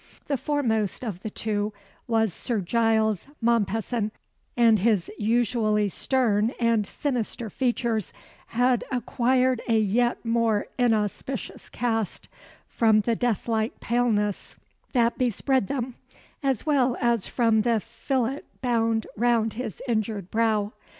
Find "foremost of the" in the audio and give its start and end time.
0.35-1.29